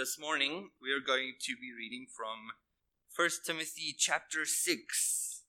[0.00, 2.52] this morning we are going to be reading from
[3.14, 5.42] 1 Timothy chapter 6.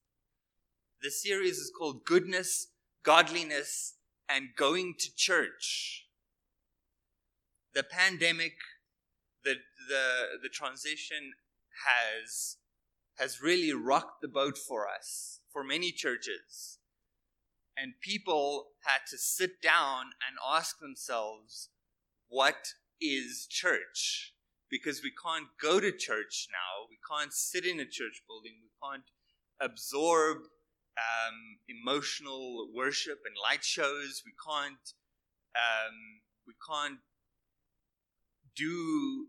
[1.02, 2.68] The series is called Goodness,
[3.02, 3.96] Godliness,
[4.28, 6.08] and Going to Church.
[7.74, 8.56] The pandemic,
[9.46, 9.54] the,
[9.88, 11.32] the, the transition
[11.86, 12.58] has,
[13.20, 16.80] has really rocked the boat for us, for many churches.
[17.78, 21.70] And people had to sit down and ask themselves,
[22.28, 24.34] what is church?
[24.72, 26.88] Because we can't go to church now.
[26.90, 28.54] We can't sit in a church building.
[28.64, 29.04] We can't
[29.60, 30.38] absorb
[30.98, 34.24] um, emotional worship and light shows.
[34.26, 34.94] We can't
[35.56, 37.00] um, we can't
[38.56, 39.28] do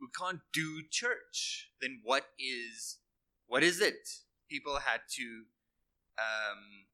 [0.00, 1.70] we can't do church.
[1.80, 2.98] Then what is
[3.46, 4.08] what is it?
[4.48, 5.44] People had to
[6.18, 6.86] um,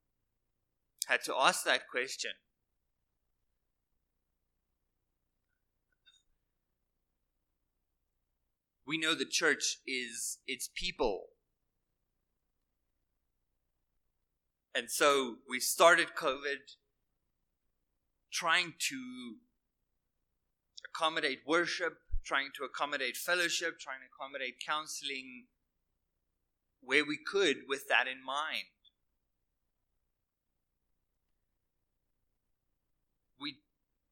[1.07, 2.31] had to ask that question.
[8.87, 11.29] We know the church is its people.
[14.75, 16.75] And so we started COVID
[18.31, 19.35] trying to
[20.85, 25.45] accommodate worship, trying to accommodate fellowship, trying to accommodate counseling
[26.81, 28.65] where we could with that in mind.
[33.39, 33.59] We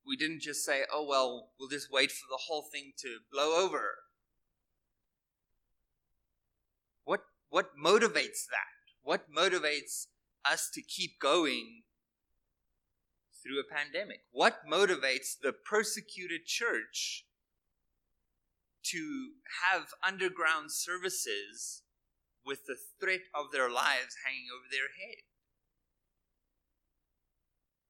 [0.06, 3.64] we didn't just say, "Oh well, we'll just wait for the whole thing to blow
[3.64, 4.04] over."
[7.54, 8.74] What motivates that?
[9.04, 10.08] What motivates
[10.44, 11.84] us to keep going
[13.44, 14.22] through a pandemic?
[14.32, 17.28] What motivates the persecuted church
[18.86, 21.84] to have underground services
[22.44, 25.22] with the threat of their lives hanging over their head?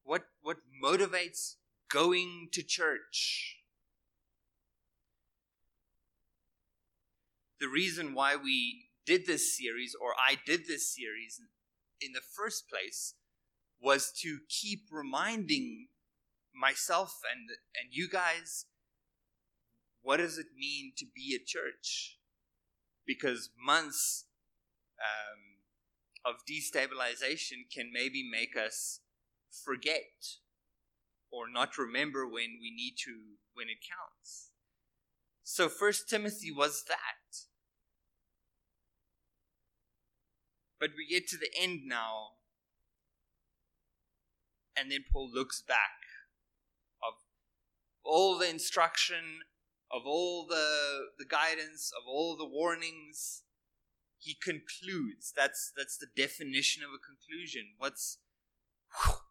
[0.03, 1.53] What, what motivates
[1.89, 3.59] going to church?
[7.61, 11.41] The reason why we did this series, or I did this series
[12.01, 13.15] in the first place,
[13.81, 15.87] was to keep reminding
[16.53, 18.65] myself and, and you guys
[20.03, 22.19] what does it mean to be a church?
[23.08, 24.25] Because months
[24.99, 28.99] um, of destabilization can maybe make us
[29.49, 30.37] forget
[31.31, 33.11] or not remember when we need to,
[33.53, 34.49] when it counts.
[35.43, 37.47] So, First Timothy was that.
[40.83, 42.32] But we get to the end now,
[44.76, 45.95] and then Paul looks back
[47.02, 47.14] of
[48.04, 49.48] all the instruction,
[49.89, 53.43] of all the, the guidance, of all the warnings.
[54.20, 55.32] He concludes.
[55.33, 57.76] That's that's the definition of a conclusion.
[57.77, 58.17] What's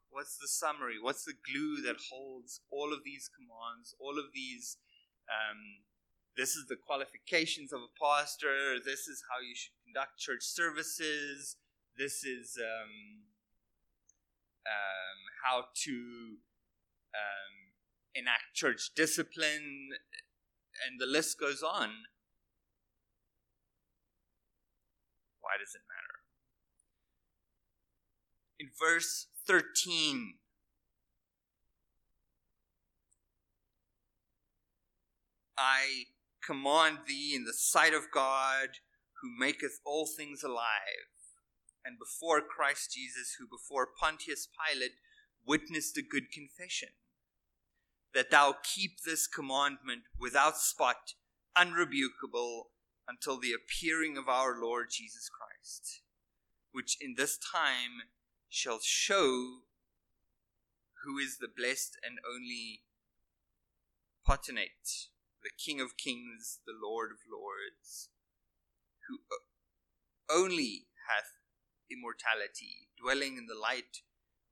[0.09, 0.97] what's the summary?
[0.99, 4.79] What's the glue that holds all of these commands, all of these
[5.29, 5.85] um,
[6.37, 8.81] this is the qualifications of a pastor.
[8.81, 11.57] This is how you should conduct church services.
[11.99, 13.23] This is um,
[14.67, 15.93] um, how to
[17.15, 17.55] um,
[18.15, 19.91] enact church discipline,
[20.87, 21.91] and the list goes on.
[25.41, 26.21] Why does it matter?
[28.59, 30.35] In verse 13,
[35.59, 36.05] I
[36.47, 38.69] command thee in the sight of God,
[39.23, 41.09] who maketh all things alive,
[41.85, 44.93] and before Christ Jesus, who before Pontius Pilate
[45.47, 46.91] witnessed a good confession,
[48.15, 51.15] that thou keep this commandment without spot,
[51.57, 52.65] unrebukable,
[53.09, 56.03] until the appearing of our Lord Jesus Christ,
[56.73, 58.09] which in this time
[58.49, 59.63] shall show
[61.05, 62.83] who is the blessed and only
[64.25, 65.09] potentate
[65.43, 68.11] the King of Kings, the Lord of Lords,
[69.13, 71.31] who uh, only hath
[71.91, 74.01] immortality, dwelling in the light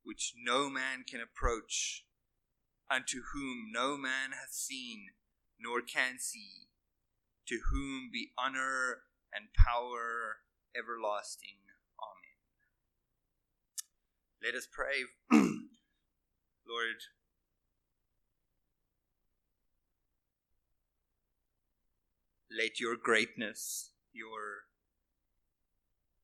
[0.03, 2.04] which no man can approach,
[2.91, 5.09] unto whom no man hath seen
[5.59, 6.69] nor can see,
[7.47, 9.03] to whom be honor
[9.34, 10.39] and power
[10.77, 11.59] everlasting.
[12.03, 12.39] Amen.
[14.42, 15.04] Let us pray.
[16.66, 17.01] Lord,
[22.51, 24.71] let your greatness, your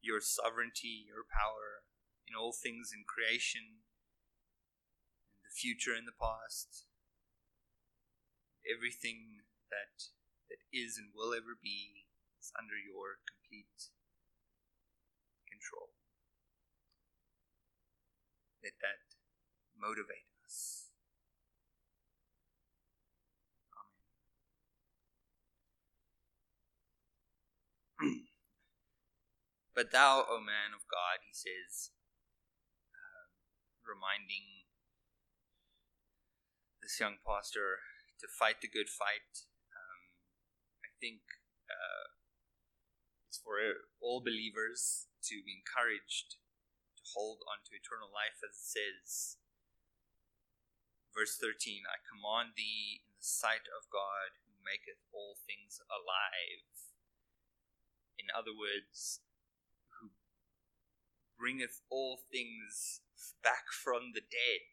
[0.03, 1.83] your sovereignty, your power
[2.29, 3.83] in all things in creation,
[5.35, 6.87] in the future and the past,
[8.67, 10.11] everything that
[10.51, 12.07] that is and will ever be
[12.39, 13.91] is under your complete
[15.51, 15.91] control.
[18.63, 19.03] Let that
[19.75, 20.86] motivate us.
[29.75, 31.91] But thou, O man of God, he says,
[32.93, 33.29] uh,
[33.85, 34.67] reminding
[36.83, 37.81] this young pastor
[38.21, 39.45] to fight the good fight.
[39.73, 40.03] Um,
[40.85, 41.25] I think
[41.69, 42.17] uh,
[43.29, 43.61] it's for
[44.01, 46.39] all believers to be encouraged
[46.97, 49.37] to hold on to eternal life, as it says.
[51.13, 56.96] Verse 13 I command thee in the sight of God who maketh all things alive.
[58.19, 59.21] In other words,
[60.01, 60.11] who
[61.39, 63.01] bringeth all things
[63.43, 64.65] back from the dead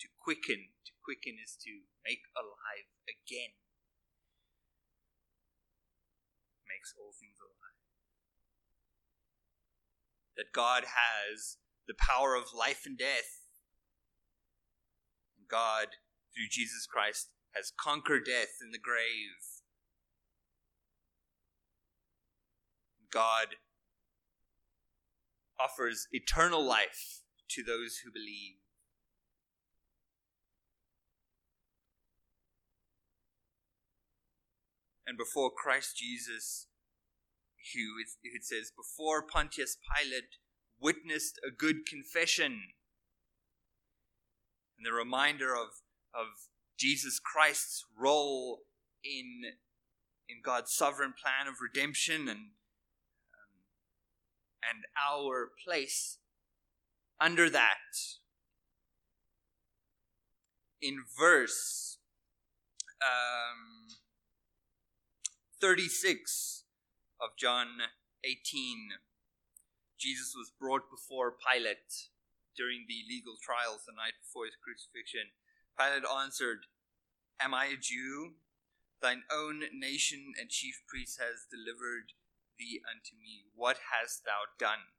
[0.00, 0.72] to quicken.
[0.86, 3.56] To quicken is to make alive again.
[6.68, 7.80] Makes all things alive.
[10.36, 13.44] That God has the power of life and death.
[15.50, 15.98] God,
[16.32, 19.59] through Jesus Christ, has conquered death in the grave.
[23.12, 23.56] God
[25.58, 28.60] offers eternal life to those who believe.
[35.10, 36.68] and before Christ Jesus,
[37.74, 37.80] who
[38.22, 40.36] it says, before Pontius Pilate
[40.80, 42.60] witnessed a good confession.
[44.78, 45.82] And the reminder of,
[46.14, 46.46] of
[46.78, 48.60] Jesus Christ's role
[49.02, 49.42] in,
[50.28, 52.50] in God's sovereign plan of redemption and,
[54.68, 56.18] and our place
[57.20, 58.16] under that.
[60.80, 61.98] In verse
[63.02, 63.96] um,
[65.60, 66.64] 36
[67.20, 67.68] of John
[68.24, 68.90] 18,
[69.98, 72.08] Jesus was brought before Pilate
[72.56, 75.32] during the legal trials the night before his crucifixion.
[75.76, 76.64] Pilate answered,
[77.40, 78.40] Am I a Jew?
[79.00, 82.12] Thine own nation and chief priest has delivered
[82.60, 83.48] thee unto me.
[83.56, 84.92] What hast thou done?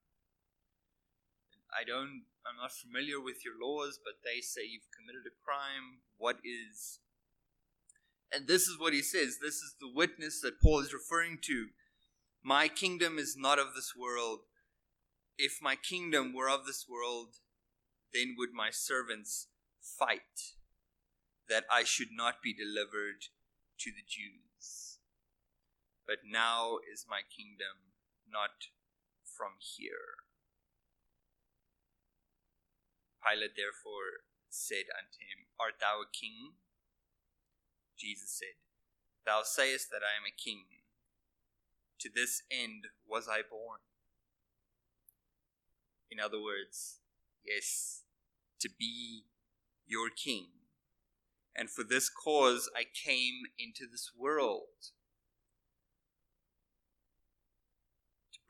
[1.70, 6.02] I don't, I'm not familiar with your laws, but they say you've committed a crime.
[6.18, 7.00] What is
[8.32, 9.38] and this is what he says.
[9.42, 11.68] This is the witness that Paul is referring to.
[12.44, 14.40] My kingdom is not of this world.
[15.38, 17.36] If my kingdom were of this world,
[18.14, 19.48] then would my servants
[19.82, 20.56] fight
[21.50, 23.28] that I should not be delivered
[23.80, 24.51] to the Jews.
[26.12, 27.96] But now is my kingdom
[28.28, 28.68] not
[29.24, 30.28] from here.
[33.24, 36.60] Pilate therefore said unto him, Art thou a king?
[37.98, 38.60] Jesus said,
[39.26, 40.66] Thou sayest that I am a king.
[42.02, 43.80] To this end was I born.
[46.12, 47.00] In other words,
[47.46, 48.04] yes,
[48.60, 49.28] to be
[49.88, 50.48] your king.
[51.56, 54.92] And for this cause I came into this world.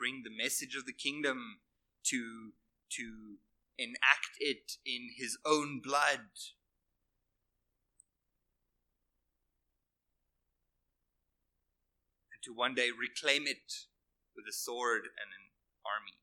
[0.01, 1.59] Bring the message of the kingdom,
[2.03, 2.53] to,
[2.89, 3.37] to
[3.77, 6.25] enact it in his own blood
[12.33, 13.85] And to one day reclaim it
[14.35, 15.45] with a sword and an
[15.85, 16.17] army.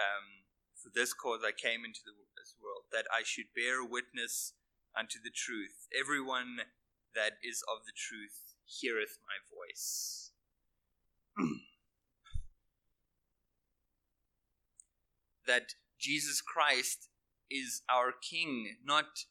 [0.00, 2.00] Um, for this cause I came into
[2.36, 4.54] this world, that I should bear witness
[4.98, 5.86] unto the truth.
[5.94, 6.66] Everyone
[7.14, 10.30] that is of the truth heareth my voice.
[15.46, 17.08] that Jesus Christ
[17.50, 19.24] is our King, not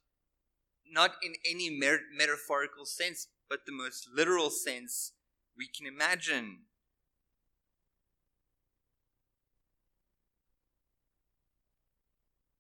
[0.92, 5.14] not in any mer- metaphorical sense, but the most literal sense
[5.58, 6.60] we can imagine.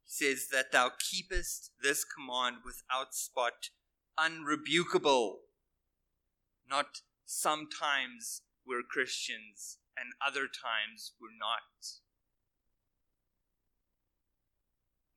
[0.05, 3.69] He says that thou keepest this command without spot,
[4.19, 5.37] unrebukable.
[6.69, 11.99] Not sometimes we're Christians and other times we're not.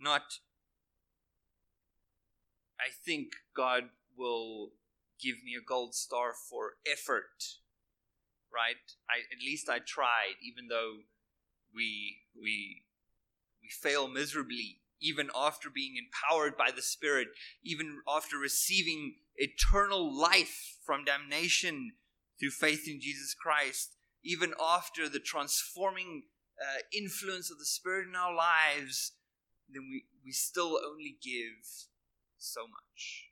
[0.00, 0.40] Not
[2.80, 3.84] I think God
[4.16, 4.72] will
[5.22, 7.58] give me a gold star for effort,
[8.52, 8.82] right?
[9.08, 10.96] I, at least I tried, even though
[11.72, 12.82] we we
[13.62, 17.28] we fail miserably, even after being empowered by the Spirit,
[17.62, 21.92] even after receiving eternal life from damnation
[22.38, 26.22] through faith in Jesus Christ, even after the transforming
[26.60, 29.12] uh, influence of the Spirit in our lives,
[29.68, 31.88] then we, we still only give
[32.38, 33.30] so much.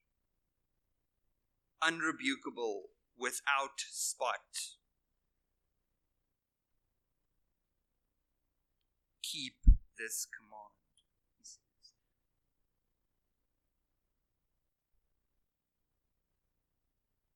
[1.83, 2.83] Unrebukable,
[3.19, 4.41] without spot.
[9.23, 9.55] Keep
[9.99, 10.75] this command,
[11.39, 11.61] he says.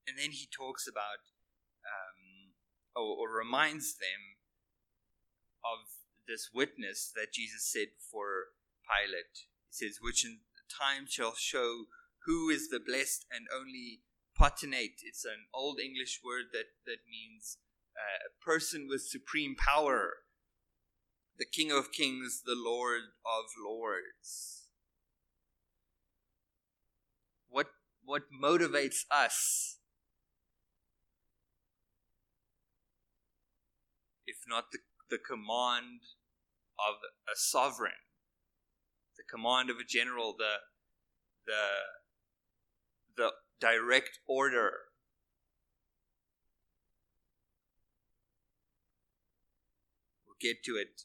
[0.07, 1.25] And then he talks about
[1.85, 2.53] um,
[2.95, 4.39] or, or reminds them
[5.63, 9.49] of this witness that Jesus said for Pilate.
[9.69, 11.85] He says, Which in time shall show
[12.25, 14.01] who is the blessed and only
[14.37, 15.01] potentate.
[15.03, 17.57] It's an old English word that, that means
[17.95, 20.25] uh, a person with supreme power,
[21.37, 24.63] the King of kings, the Lord of lords.
[27.47, 27.67] What,
[28.03, 29.74] what motivates us
[34.47, 36.01] not the, the command
[36.77, 36.95] of
[37.27, 38.03] a sovereign,
[39.17, 40.55] the command of a general, the,
[41.45, 41.61] the,
[43.17, 44.71] the direct order.
[50.25, 51.03] We'll get to it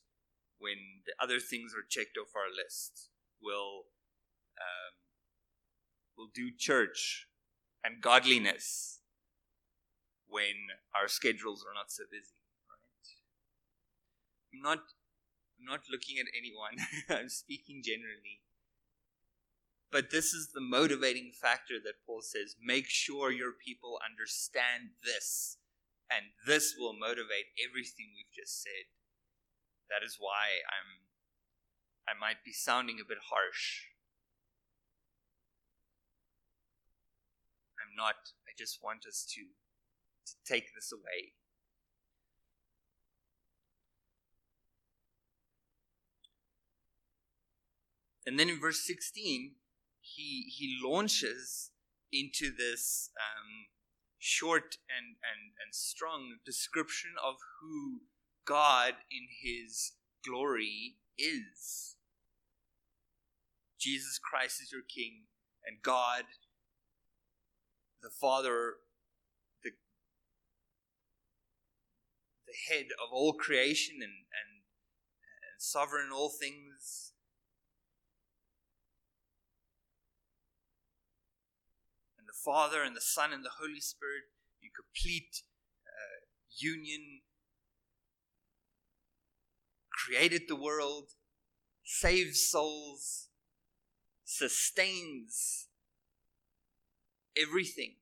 [0.58, 3.08] when the other things are checked off our list.
[3.42, 3.84] We'll,
[4.58, 4.94] um,
[6.16, 7.26] we'll do church
[7.84, 9.00] and godliness
[10.28, 12.39] when our schedules are not so busy.
[14.52, 14.80] I'm not
[15.60, 16.80] not looking at anyone.
[17.10, 18.40] I'm speaking generally.
[19.92, 25.58] But this is the motivating factor that Paul says make sure your people understand this,
[26.10, 28.86] and this will motivate everything we've just said.
[29.90, 31.10] That is why I'm
[32.08, 33.90] I might be sounding a bit harsh.
[37.78, 38.34] I'm not.
[38.46, 41.34] I just want us to to take this away.
[48.30, 49.56] And then in verse 16,
[50.00, 51.72] he, he launches
[52.12, 53.66] into this um,
[54.20, 58.02] short and, and, and strong description of who
[58.46, 59.94] God in his
[60.24, 61.96] glory is.
[63.80, 65.24] Jesus Christ is your King,
[65.66, 66.22] and God,
[68.00, 68.74] the Father,
[69.64, 69.70] the,
[72.46, 77.09] the head of all creation and, and, and sovereign all things,
[82.44, 84.24] Father and the Son and the Holy Spirit
[84.62, 85.42] in complete
[85.86, 86.24] uh,
[86.56, 87.20] union,
[89.90, 91.10] created the world,
[91.84, 93.28] saves souls,
[94.24, 95.68] sustains
[97.36, 97.96] everything.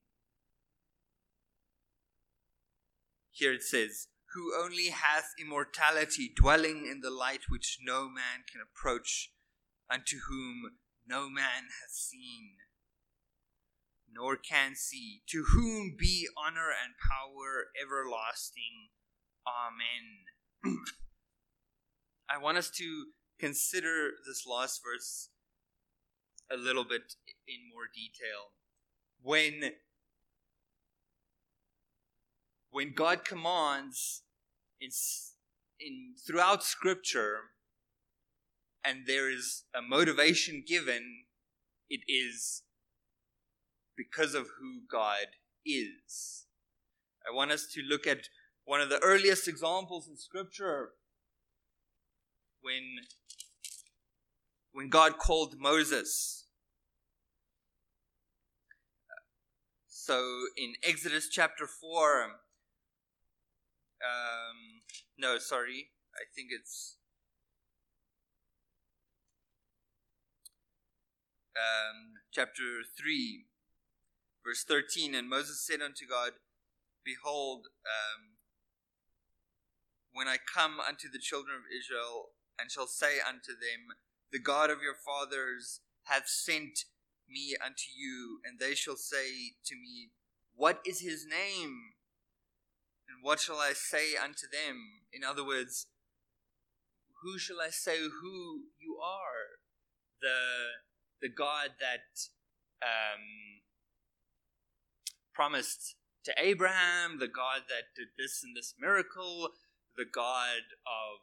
[3.30, 8.60] Here it says, Who only hath immortality, dwelling in the light which no man can
[8.60, 9.32] approach,
[9.90, 10.72] unto whom
[11.06, 12.56] no man hath seen
[14.12, 18.88] nor can see, to whom be honor and power everlasting.
[19.46, 20.76] Amen.
[22.30, 23.06] I want us to
[23.38, 25.30] consider this last verse
[26.50, 27.14] a little bit
[27.46, 28.52] in more detail.
[29.22, 29.72] When
[32.70, 34.22] when God commands
[34.80, 34.90] in,
[35.80, 37.38] in throughout scripture
[38.84, 41.24] and there is a motivation given,
[41.88, 42.62] it is
[43.98, 45.26] because of who God
[45.66, 46.46] is.
[47.28, 48.28] I want us to look at
[48.64, 50.90] one of the earliest examples in Scripture
[52.62, 52.82] when,
[54.72, 56.46] when God called Moses.
[59.88, 60.22] So
[60.56, 62.30] in Exodus chapter 4, um,
[65.18, 66.96] no, sorry, I think it's
[71.56, 72.62] um, chapter
[72.96, 73.47] 3.
[74.44, 76.32] Verse 13 And Moses said unto God,
[77.04, 78.36] Behold, um,
[80.12, 83.94] when I come unto the children of Israel, and shall say unto them,
[84.32, 86.84] The God of your fathers hath sent
[87.30, 90.10] me unto you, and they shall say to me,
[90.54, 91.94] What is his name?
[93.08, 95.02] And what shall I say unto them?
[95.12, 95.86] In other words,
[97.22, 99.62] who shall I say who you are?
[100.20, 100.38] The
[101.20, 102.06] the God that
[102.82, 103.62] um,
[105.38, 109.50] promised to Abraham, the God that did this and this miracle,
[109.96, 111.22] the God of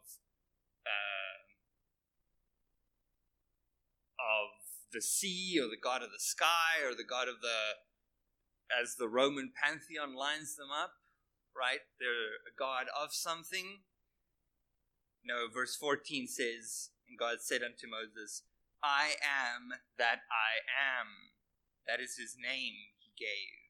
[0.88, 1.36] uh,
[4.16, 4.48] of
[4.90, 7.84] the sea, or the God of the sky, or the God of the
[8.72, 10.92] as the Roman pantheon lines them up,
[11.54, 11.84] right?
[12.00, 13.84] They're a God of something.
[15.22, 18.44] No, verse 14 says, And God said unto Moses,
[18.82, 21.36] I am that I am.
[21.86, 23.65] That is his name he gave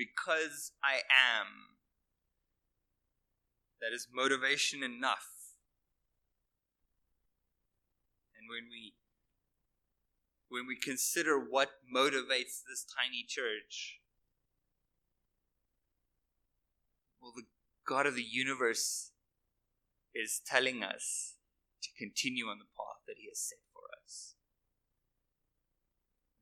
[0.00, 1.76] because I am.
[3.82, 5.28] That is motivation enough.
[8.36, 8.94] And when we
[10.48, 14.00] when we consider what motivates this tiny church,
[17.20, 17.44] Well, the
[17.86, 19.12] God of the universe
[20.14, 21.36] is telling us
[21.82, 24.34] to continue on the path that He has set for us.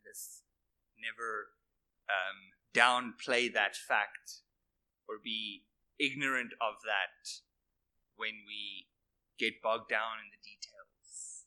[0.06, 0.42] Let's
[1.02, 1.50] never
[2.06, 4.42] um, downplay that fact
[5.08, 5.64] or be
[5.98, 7.42] ignorant of that
[8.16, 8.86] when we
[9.38, 11.46] get bogged down in the details.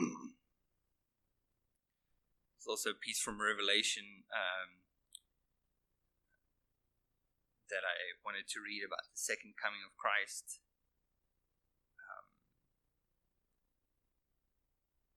[2.56, 4.80] There's also a piece from Revelation um,
[7.68, 10.60] that I wanted to read about the second coming of Christ.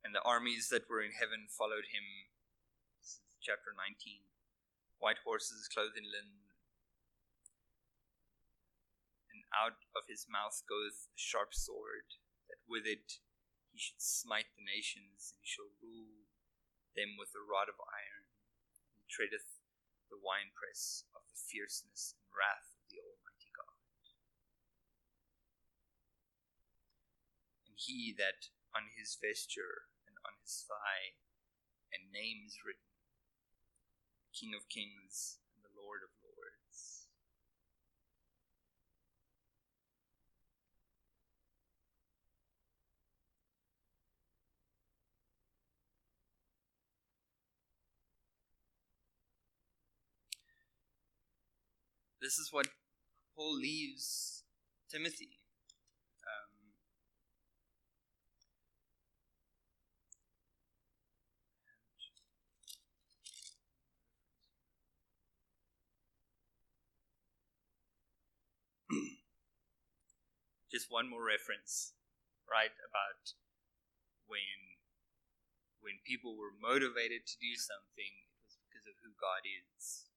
[0.03, 2.03] And the armies that were in heaven followed him.
[3.41, 4.23] Chapter 19
[5.03, 6.47] white horses clothed in linen.
[9.27, 12.15] And out of his mouth goeth a sharp sword,
[12.47, 13.19] that with it
[13.67, 16.31] he should smite the nations, and he shall rule
[16.95, 18.31] them with a rod of iron.
[18.95, 19.59] He treadeth
[20.07, 24.07] the winepress of the fierceness and wrath of the Almighty God.
[27.67, 29.91] And he that on his vesture
[30.43, 31.15] his thigh
[31.93, 32.81] a name is written,
[34.33, 37.07] King of Kings and the Lord of Lords.
[52.19, 52.67] This is what
[53.35, 54.43] Paul leaves
[54.89, 55.37] Timothy.
[56.25, 56.63] Um,
[70.73, 71.93] just one more reference,
[72.49, 73.37] right, about
[74.25, 74.73] when
[75.85, 80.09] when people were motivated to do something, it was because of who God is.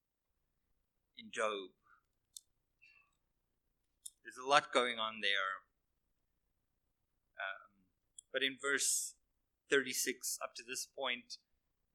[1.19, 1.75] In Job,
[4.23, 5.66] there's a lot going on there.
[7.35, 7.83] Um,
[8.33, 9.19] but in verse
[9.69, 11.42] 36, up to this point,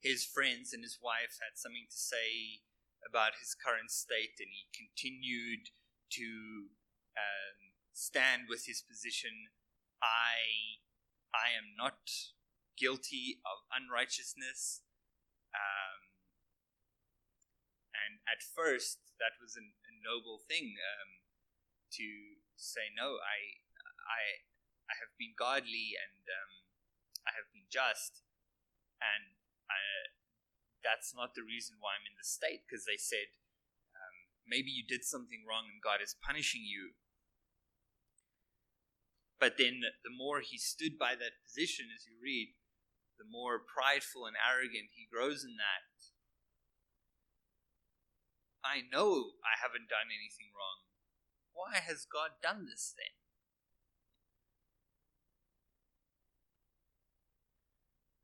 [0.04, 2.60] his friends and his wife had something to say
[3.08, 5.71] about his current state, and he continued
[6.19, 6.67] to
[7.15, 9.51] um, stand with his position.
[10.01, 10.82] I,
[11.36, 12.10] I am not
[12.77, 14.82] guilty of unrighteousness.
[15.54, 15.99] Um,
[17.93, 21.21] and at first, that was an, a noble thing um,
[21.93, 22.08] to
[22.58, 23.62] say, no, I,
[24.01, 24.21] I,
[24.89, 26.54] I have been godly and um,
[27.27, 28.25] I have been just,
[28.97, 29.38] and
[29.69, 29.80] I,
[30.82, 32.65] that's not the reason why I'm in the state.
[32.65, 33.30] Because they said,
[33.93, 34.15] um,
[34.47, 36.97] maybe you did something wrong and God is punishing you.
[39.41, 42.54] But then the more he stood by that position, as you read,
[43.17, 45.89] the more prideful and arrogant he grows in that.
[48.62, 50.86] I know I haven't done anything wrong.
[51.58, 53.17] Why has God done this then?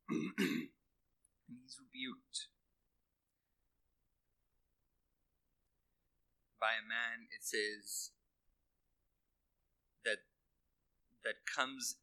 [0.08, 0.32] and
[1.48, 2.48] he's rebuked
[6.60, 8.10] by a man, it says,
[10.04, 10.18] that
[11.24, 11.98] that comes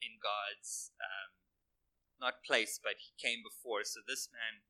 [0.00, 1.30] in God's um,
[2.20, 3.84] not place, but he came before.
[3.84, 4.64] So this man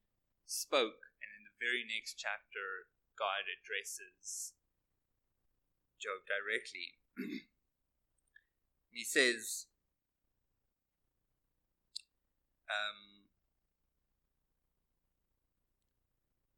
[0.46, 4.54] spoke, and in the very next chapter, God addresses
[6.00, 6.96] Job directly.
[8.90, 9.66] he says,
[12.70, 13.28] um,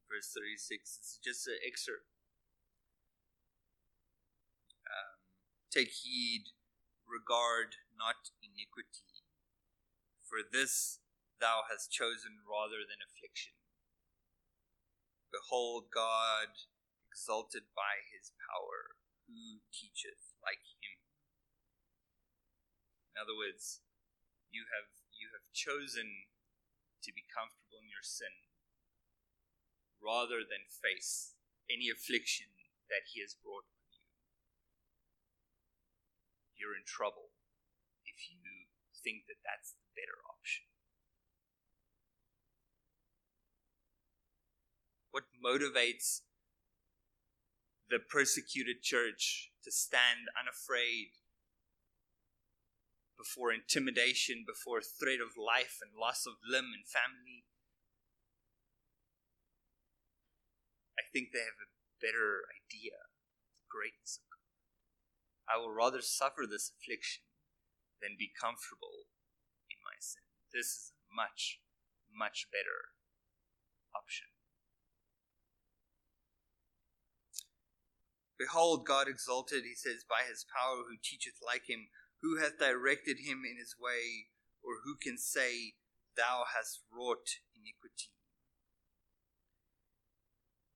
[0.09, 2.07] verse 36, it's just an excerpt.
[4.87, 5.19] Um,
[5.73, 6.53] Take heed,
[7.13, 9.21] regard not iniquity,
[10.25, 11.05] for this
[11.37, 13.53] thou hast chosen rather than affliction.
[15.29, 16.57] Behold, God
[17.13, 18.97] exalted by his power,
[19.29, 20.97] who teacheth like him.
[23.13, 23.85] In other words,
[24.49, 26.33] you have you have chosen
[27.05, 28.33] to be comfortable in your sin
[30.01, 31.37] rather than face
[31.69, 32.49] any affliction
[32.89, 33.69] that he has brought.
[36.63, 37.35] You're in trouble
[38.07, 38.39] if you
[39.03, 40.71] think that that's the better option.
[45.11, 46.23] What motivates
[47.91, 51.19] the persecuted church to stand unafraid
[53.19, 57.45] before intimidation, before threat of life and loss of limb and family.
[60.99, 64.32] I think they have a better idea of the greatness of.
[65.53, 67.29] I will rather suffer this affliction
[68.01, 69.13] than be comfortable
[69.69, 70.25] in my sin.
[70.49, 71.61] This is a much,
[72.09, 72.97] much better
[73.93, 74.33] option.
[78.41, 81.93] Behold, God exalted, he says, by his power, who teacheth like him,
[82.25, 84.33] who hath directed him in his way,
[84.65, 85.79] or who can say,
[86.17, 88.11] Thou hast wrought iniquity?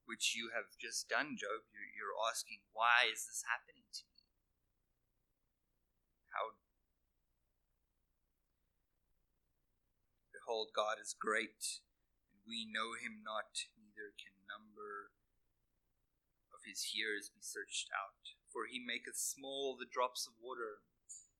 [0.06, 1.66] Which you have just done, Job.
[1.74, 4.15] You're, asking, Why is this happening to me?
[6.36, 6.52] How
[10.46, 11.82] Behold, God is great,
[12.30, 15.10] and we know him not, neither can number
[16.54, 18.36] of his years be searched out.
[18.54, 20.86] For he maketh small the drops of water.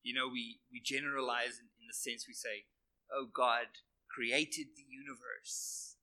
[0.03, 2.67] You know, we, we generalize in, in the sense we say,
[3.07, 3.79] Oh, God
[4.11, 5.95] created the universe.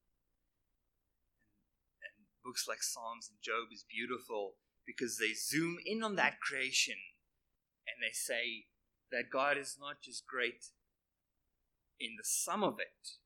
[2.00, 4.56] And, and books like Psalms and Job is beautiful
[4.88, 6.96] because they zoom in on that creation
[7.84, 8.72] and they say
[9.12, 10.72] that God is not just great
[12.00, 13.20] in the sum of it,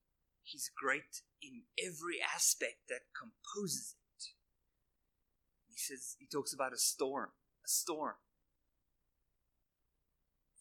[0.43, 4.31] He's great in every aspect that composes it.
[5.67, 7.35] He says, He talks about a storm,
[7.65, 8.15] a storm.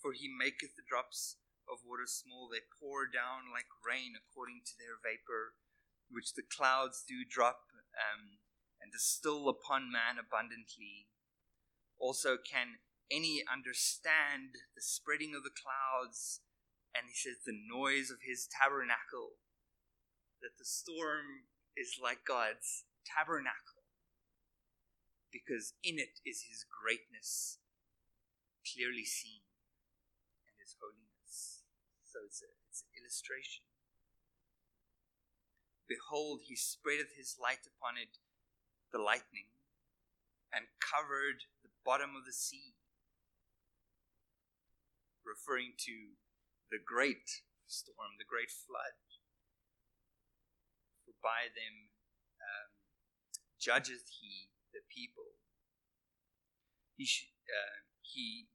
[0.02, 1.36] For He maketh the drops
[1.70, 5.54] of water small, they pour down like rain according to their vapor,
[6.10, 8.42] which the clouds do drop um,
[8.82, 11.10] and distill upon man abundantly.
[11.98, 12.78] Also, can
[13.10, 16.40] any understand the spreading of the clouds
[16.96, 19.36] and he says the noise of his tabernacle,
[20.40, 23.84] that the storm is like God's tabernacle,
[25.28, 27.60] because in it is his greatness
[28.64, 29.44] clearly seen
[30.48, 31.60] and his holiness.
[32.00, 33.68] So it's, a, it's an illustration.
[35.84, 38.18] Behold, he spreadeth his light upon it,
[38.90, 39.52] the lightning,
[40.48, 42.75] and covered the bottom of the sea,
[45.26, 46.14] referring to
[46.70, 48.94] the great storm, the great flood.
[51.02, 51.90] For by them
[52.38, 52.70] um,
[53.58, 55.42] judgeth he the people.
[56.94, 58.48] He, sh- uh, he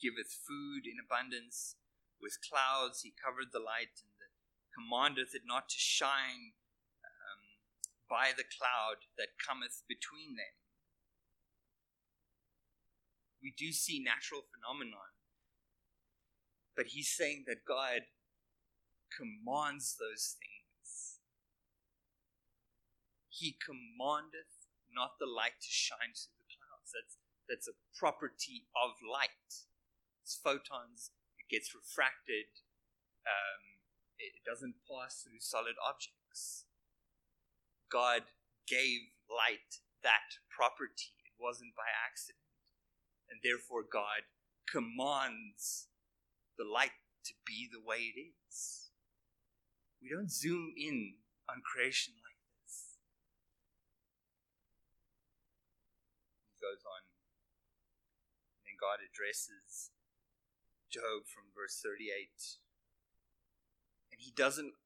[0.00, 1.76] giveth food in abundance.
[2.20, 4.32] With clouds he covered the light, and the,
[4.72, 6.56] commandeth it not to shine
[7.04, 7.42] um,
[8.08, 10.56] by the cloud that cometh between them.
[13.42, 15.13] We do see natural phenomenon
[16.76, 18.10] but he's saying that God
[19.14, 21.20] commands those things.
[23.30, 26.90] He commandeth not the light to shine through the clouds.
[26.94, 29.66] That's, that's a property of light.
[30.22, 32.48] It's photons, it gets refracted,
[33.26, 33.74] um,
[34.18, 36.64] it doesn't pass through solid objects.
[37.90, 38.24] God
[38.66, 41.12] gave light that property.
[41.26, 42.40] It wasn't by accident.
[43.28, 44.28] And therefore, God
[44.70, 45.88] commands
[46.56, 48.90] the light to be the way it is.
[50.00, 51.16] We don't zoom in
[51.48, 53.00] on creation like this.
[56.52, 57.08] He goes on.
[58.60, 59.90] And then God addresses
[60.92, 62.60] Job from verse 38.
[64.12, 64.76] And he doesn't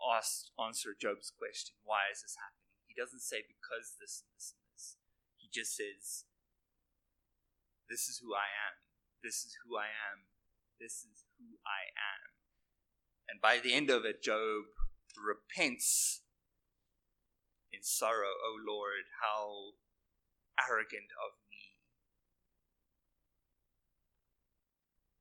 [0.00, 2.72] ask, answer Job's question, why is this happening?
[2.88, 4.96] He doesn't say because this and this and this.
[5.36, 6.24] He just says,
[7.86, 8.80] this is who I am.
[9.22, 10.33] This is who I am
[10.80, 12.34] this is who I am.
[13.28, 14.64] And by the end of it, Job
[15.16, 16.22] repents
[17.72, 19.74] in sorrow, O Lord, how
[20.68, 21.74] arrogant of me.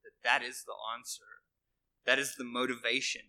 [0.04, 1.44] That that is the answer.
[2.06, 3.22] That is the motivation.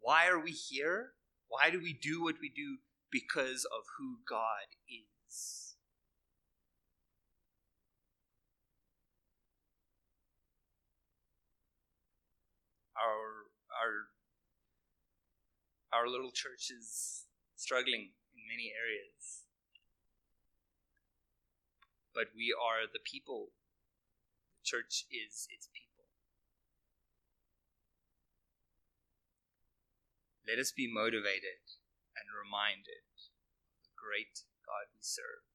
[0.00, 1.12] Why are we here?
[1.48, 2.78] Why do we do what we do?
[3.10, 5.69] Because of who God is.
[13.00, 14.12] Our our
[15.90, 19.44] our little church is struggling in many areas.
[22.14, 23.50] But we are the people.
[24.60, 26.06] The church is its people.
[30.46, 31.62] Let us be motivated
[32.18, 33.06] and reminded
[33.70, 35.49] of the great God we serve.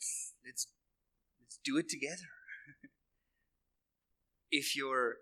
[0.00, 0.66] Let's let's
[1.40, 2.32] let's do it together.
[4.50, 5.16] if you're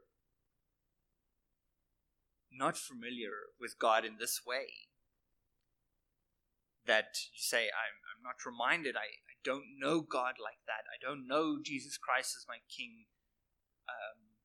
[2.52, 4.88] not familiar with God in this way,
[6.86, 10.98] that you say, I'm, I'm not reminded, I, I don't know God like that, I
[11.02, 13.06] don't know Jesus Christ as my King,
[13.88, 14.38] um,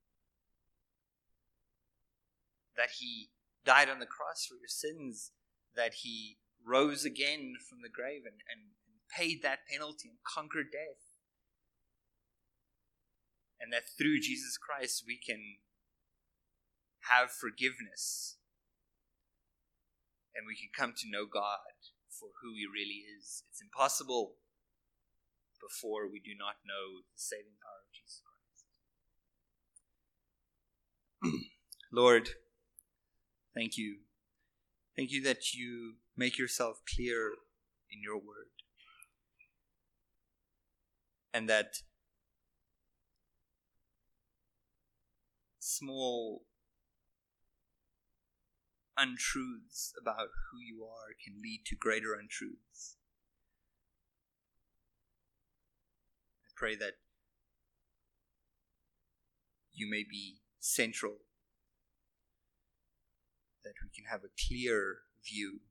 [2.76, 3.30] that He
[3.66, 5.32] died on the cross for your sins,
[5.76, 8.74] that He rose again from the grave and, and
[9.16, 11.14] paid that penalty and conquered death.
[13.64, 15.40] and that through Jesus Christ we can
[17.10, 18.36] have forgiveness
[20.36, 23.44] and we can come to know God for who He really is.
[23.50, 24.36] It's impossible
[25.62, 28.22] before we do not know the saving power of Jesus
[31.22, 31.48] Christ.
[31.94, 32.30] Lord,
[33.56, 34.00] thank you.
[34.98, 37.32] Thank you that you make yourself clear
[37.90, 38.63] in your word.
[41.34, 41.78] And that
[45.60, 46.44] small
[48.96, 52.98] untruths about who you are can lead to greater untruths.
[56.46, 56.94] I pray that
[59.74, 61.18] you may be central,
[63.64, 65.62] that we can have a clear view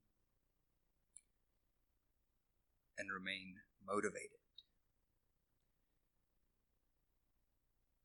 [2.98, 3.54] and remain
[3.86, 4.41] motivated.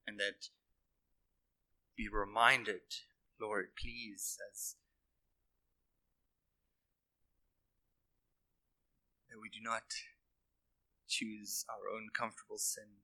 [0.07, 0.47] And that
[1.97, 2.87] be reminded,
[3.41, 4.75] Lord, please, as
[9.29, 9.83] that we do not
[11.09, 13.03] choose our own comfortable sin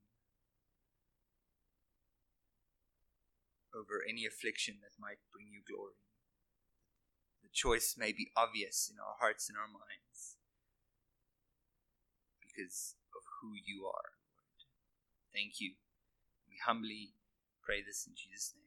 [3.74, 5.98] over any affliction that might bring you glory.
[7.42, 10.38] The choice may be obvious in our hearts and our minds
[12.40, 14.62] because of who you are, Lord.
[15.34, 15.74] Thank you.
[16.54, 17.10] We humbly
[17.64, 18.63] pray this in Jesus' name.